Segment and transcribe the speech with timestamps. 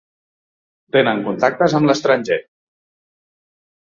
[0.95, 2.39] Tenen contactes amb l'estranger.